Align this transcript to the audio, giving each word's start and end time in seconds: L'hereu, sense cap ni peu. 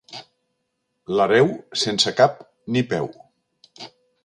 L'hereu, 1.19 1.51
sense 1.83 2.15
cap 2.21 2.41
ni 2.77 2.85
peu. 2.95 3.09